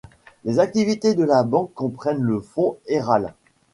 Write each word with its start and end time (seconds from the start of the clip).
Les 0.45 0.57
activités 0.57 1.13
de 1.13 1.23
la 1.23 1.43
banque 1.43 1.75
comprennent 1.75 2.23
le 2.23 2.39
fonds 2.41 2.79
Herald. 2.87 3.35